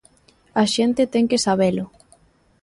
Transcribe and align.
A 0.61 0.63
xente 0.75 1.03
ten 1.13 1.25
que 1.29 1.43
sabelo. 1.45 1.85